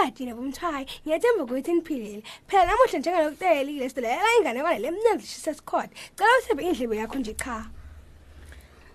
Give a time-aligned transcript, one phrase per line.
[0.00, 6.96] masikadi nabomthwayi ngiyathemba ukuthi niphilile phela namuhla njengalokuteyelile sidelela inganekwane lemnandi sisesikhona cela uthembe indlebe
[6.96, 7.66] yakho nje cha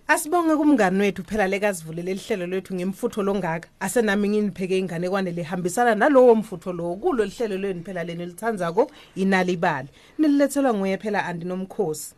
[0.08, 3.70] Asibonge kumngani wethu phela lekazivulele lihlelo lethu ngemfutho longaka.
[3.80, 9.88] Asenami nginipheke inganekwane lehambisana nalowo mfutho lo kulo lihlelo lweni phela leni lithandzako inalibali.
[10.20, 12.14] Nililethelwa nguye phela andinomkhosi.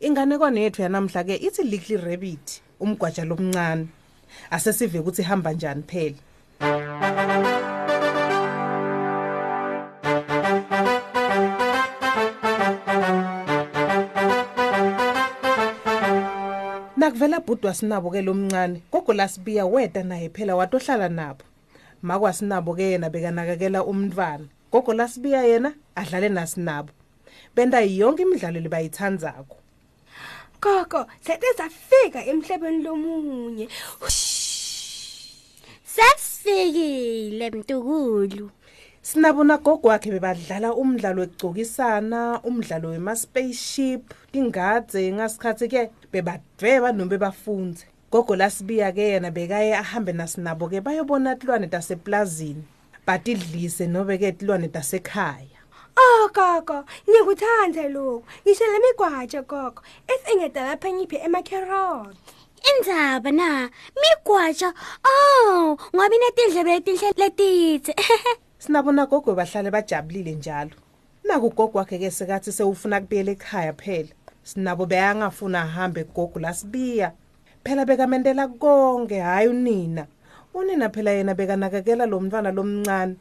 [0.00, 3.88] Inganekwane yethu yanamhla ke ithi Little Rabbit, umgwaja lomncane.
[4.50, 6.16] Asesive ukuthi ihamba njani phela.
[17.42, 18.82] Nakuvela bhudwa sinabo ke lomncane.
[18.90, 21.44] Gogo lasibiya weda naye phela watohlala nabo.
[22.02, 24.46] Makwa sinabo ke yena bekanakekela umntwana.
[24.70, 26.90] Gogo lasibiya yena adlale nasinabo.
[27.54, 29.56] Benda yonke imidlalo lebayithandzako.
[30.62, 33.68] gogo sete safika emhlabeni lomunye
[35.84, 38.50] Sesifikile mntukulu.
[39.02, 47.84] Sinabo nagogo wakhe bebadlala umdlalo wekugcokisana, umdlalo wema spaceship, tingadze ngasikhathi ke bebadweba noma bebafunze.
[48.12, 52.62] Gogo lasibiya ke yena bekaye ahambe nasinabo ke bayobona tilwane taseplazini.
[53.04, 55.58] Batidlise nobe ke tilwane tasekhaya.
[55.98, 58.22] Oh gogo, ngikuthanda lokho.
[58.46, 62.14] Ngisho lemigwaja gogo, esingeda lapha ngiphi emakherot.
[62.70, 64.72] Indzaba na, migwaja.
[65.02, 67.94] Oh, ngoba inetindlebe letinhle letitse.
[68.62, 70.70] Sinabo nagogo bahlale bajabulile njalo.
[71.24, 74.14] Naku gogo wakhe ke sekathi sewufuna kubuyela ekhaya phela.
[74.44, 77.12] Sinabo beyangafuna ahambe gogo lasibiya.
[77.64, 80.06] Phela bekamendela konke hayi unina.
[80.54, 83.16] Unina phela yena bekanakekela lo mntwana lomncane.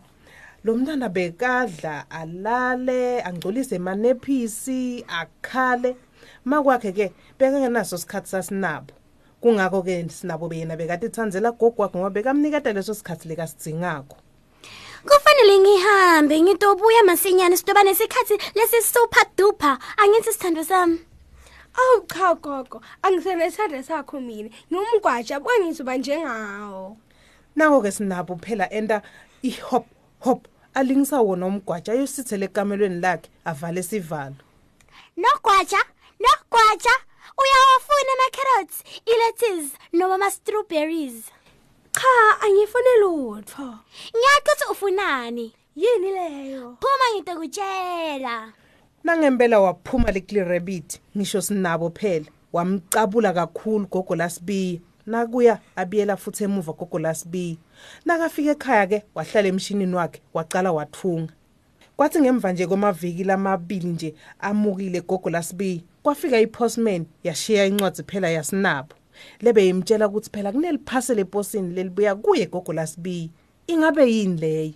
[0.64, 5.96] Lo mntwana bekadla alale angcolise manephisi akhale.
[6.46, 8.94] Makwakhe ke bekengenaso isikhathi sasinabo.
[9.42, 14.18] Kungakho ke sinabo beyena bekade ithandzela gogo wakhe ngoba bekamniketa leso sikhathi lekasidingako.
[15.04, 19.78] Kufanele ngihambe ngitobuya masinyane sidoba nesikhathi lesi super duper.
[19.98, 21.00] Angithi sithando sami.
[21.74, 24.50] Awu cha gogo, angisenesandla sakho mina.
[24.72, 26.98] Ngumgwaja bongizoba njengawo.
[27.56, 29.02] Nako ke sinabo phela enda
[29.42, 29.86] ihop
[30.20, 34.36] hop alingisa wona umgwaja ayosithele ekamelweni lakhe avale sivalo.
[35.18, 35.80] Nogwaja,
[36.20, 36.92] nogwaja.
[37.38, 41.24] Uyawafuna ama carrots, ilettuce noma ama strawberries.
[42.02, 43.80] Cha, angifune lutho.
[44.18, 45.54] Ngiyathi ukuthi ufunani?
[45.76, 46.78] Yini leyo?
[46.82, 48.54] Phuma ngitokutshela.
[49.04, 56.74] Nangempela waphuma lekli rabbit ngisho sinabo phela wamcabula kakhulu gogo lasibiya nakuya abiyela futhi emuva
[56.74, 57.58] gogo lasibiya
[58.06, 61.34] nakafika ekhaya ke wahlala emshinini wakhe waqala wathunga
[61.98, 68.96] kwathi ngemva nje kwamaviki lamabili nje amukile gogo lasibiya kwafika ipostman yashiya incwadi phela yasinabo
[69.42, 73.30] lebe yimtshela ukuthi phela kuneliphasela eposini lelibuya kuye gogo lasibiya
[73.68, 74.74] ingabe yini leyo?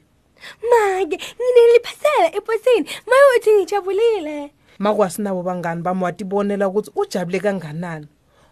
[0.70, 4.52] Make, ngineliphasela eposini, mayuthi ngijabulile.
[4.80, 8.08] makwasinabo bangani bami watibonela ukuthi ujabule kanganani.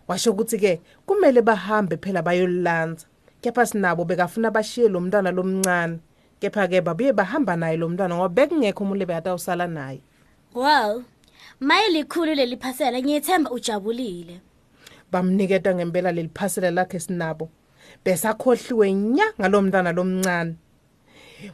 [0.07, 3.05] Washo ukuthi ke kumele bahambe phela bayolilanza
[3.41, 5.99] kepha sinabo bekafuna bashiye lo mntwana lomncane
[6.39, 9.99] kepha ke babuye bahamba naye lo mntwana ngoba bekungekho umuntu bekatawusala naye.
[10.55, 11.03] Well,
[11.59, 14.39] maye likhulu leliphasela ngiyethemba ujabulile.
[15.13, 17.49] Bamniketa ngempela leliphasela lakhe sinabo.
[18.05, 20.55] Besakhohliwe nya ngalomntwana lomncane.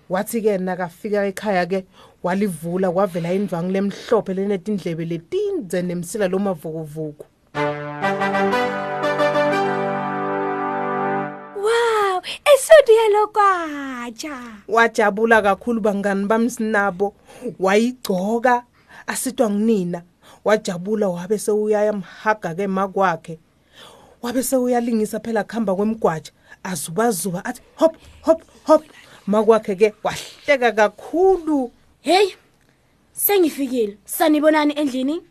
[0.10, 1.86] Wathi ke nakafika ekhaya ke
[2.24, 7.26] walivula kwavela indvangu lemhlophe lenetindlebe letinze nemsila lomavukuvuku
[11.56, 12.22] Wow,
[12.54, 14.38] esudi yalokwaja.
[14.68, 17.14] wajabula kakhulu bangani bami sinabo.
[17.60, 18.64] Wayigcoka
[19.08, 20.02] asitwa ngunina
[20.46, 23.40] wajabula wabe sewuyaya mhaga ke makwakhe.
[24.22, 26.32] Wabe sewuyalingisa phela kuhamba kwemgwaja.
[26.64, 28.84] Azubazuba athi hop hop hop.
[29.28, 31.72] Makwakhe ke wahleka kakhulu.
[32.02, 32.28] Hey,
[33.14, 33.98] sengifikile.
[34.06, 35.22] Sanibonani endlini?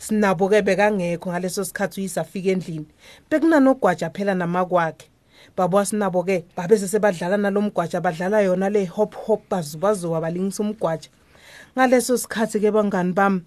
[0.00, 2.86] sinabo ke bekangekho ngaleso sikhathi uyisafika endlini.
[3.30, 5.10] Bekunanogwaja phela namakwakhe.
[5.56, 11.08] Babo sinabo ke babe sesebadlala nalomgwaja badlala yona le hop hop bazubazuba balingisa umgwaja.
[11.76, 13.42] Ngaleso sikhathi ke bangani bami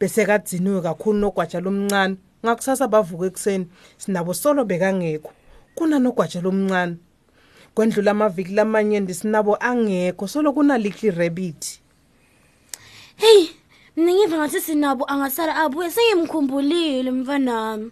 [0.00, 2.16] bese kadziniwe kakhulu nogwaja lomncane.
[2.48, 3.66] Ngakusasa bavuka ekseni
[3.96, 5.32] sinabo solo bekangekho.
[5.74, 6.96] Kunanogwaja lomncane.
[7.74, 11.80] Kwendlula amaviki lamanyeni sinabo angekho solo kuna little rabbit.
[13.16, 13.50] Hey,
[13.96, 17.90] mina ngiva ngathi sinabo angasala abuye sengimkhumbulile mfanami.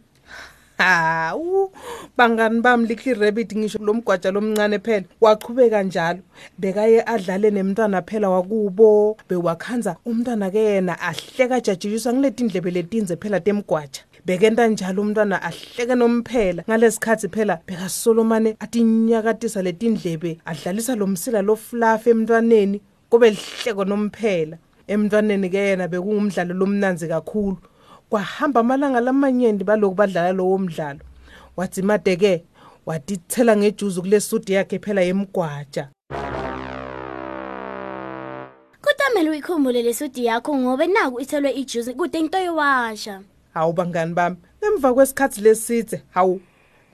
[0.78, 1.72] hawu
[2.16, 6.20] bangani bami little rabbit ngisho lo mgwaja lomncane phela waqhubeka njalo.
[6.58, 14.02] Bekaye adlale nemntwana phela wakubo bewakhanza umntwana ke yena ahleka jajiliswa ngiletindlebe letinze phela temgwaja
[14.26, 16.62] bekenta njalo umntwana ahleke nomphela.
[16.68, 22.80] Ngalesikhathi phela bekasolomane atinyakatisa letindlebe adlalisa lo msila lo fluff emntwaneni
[23.10, 24.56] kube lihleko nomphela.
[24.88, 27.58] Emntwaneni ke yena bekungumdlalo lomnanzi kakhulu.
[28.10, 31.00] Kwahamba amalanga lamanyenti baloku badlala lowo mdlalo.
[31.56, 32.44] Wathi made ke
[32.86, 35.88] watithela ngejuzu kule sudi yakhe phela yemgwaja.
[38.82, 43.22] Kutamele uyikhumbule lesudi yakho ngoba naku ithelwe ijuice kude into yiwasha.
[43.56, 44.36] Hawu bangani bami
[44.66, 46.40] emva kwesikhathi lesithe hawu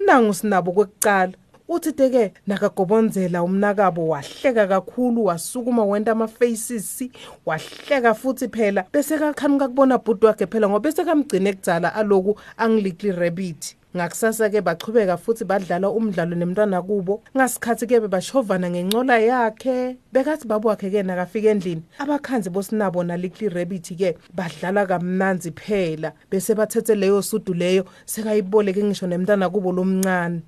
[0.06, 1.32] nangu sinabo kwekucala
[1.68, 7.04] uthi teke nakagobonzela umnakabo wahleka kakhulu wasukuma wenta ama-faces
[7.46, 8.84] wahleka futhi phela.
[8.92, 13.76] Bese kakhanuka kubona bhuti wakhe phela ngoba bese kamgcine ekudzala aloku angilikli rabbit.
[13.96, 17.22] Ngakusasa-ke bachubeka futhi badlala umdlalo nemntwana kubo.
[17.36, 19.96] Ngasikhathi-ke bebashovana ngencola yakhe.
[20.12, 26.12] Bekathi babu wakhe-ke nakafika endlini abakhanzi bosinabo nalikli rabbit-ke badlala kamnanzi phela.
[26.30, 30.40] Bese bathethe leyo sudu leyo sekayiboleke ngisho nemntwana kubo lomncane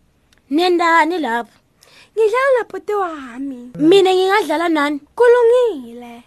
[0.50, 1.52] Nendani lapho?
[2.16, 3.70] ngidlala nabhuti wami.
[3.78, 5.00] Mina ngingadlala nani?
[5.16, 6.22] kulungile.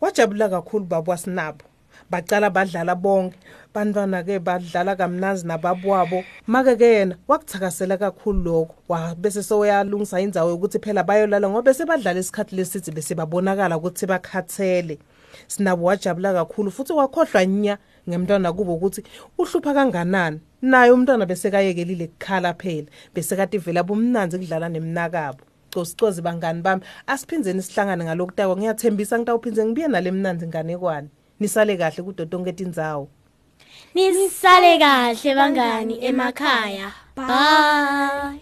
[0.00, 1.64] Wajabula kakhulu babu wasinabo.
[2.10, 3.36] Bacala badlala bonke.
[3.74, 8.74] Bantwana-ke badlala kamnazi nababo wabo make-ke yena wakuthakasela kakhulu lokho.
[8.88, 14.06] Wa bese sewuyalungisa indzawo yokuthi phela bayolala ngoba bese badlala isikhathi lesithi bese babonakala ukuthi
[14.06, 14.98] bakhathele.
[15.48, 17.78] Sinabo wajabula kakhulu futhi wakhohlwa nya
[18.08, 19.02] ngemntwana kubo ukuthi
[19.38, 20.40] uhlupha kanganani.
[20.62, 25.38] Naye umntwana bese kayekelile kukhala phela bese kade vele abumnanzi kudlala nemnakabo.
[25.74, 31.08] Cosicozi bangani bami asiphindeni sihlangane ngalokutako ngiyathembisa ngitawuphindze ngibuye nale mnanzi nganekwane.
[31.44, 33.08] Nisale kahle kudo tonke tindzawo
[33.94, 36.90] Nisale kahle bangani emakhaya.
[37.14, 38.40] Bye.